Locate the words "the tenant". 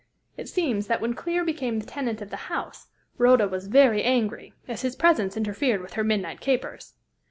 1.77-2.23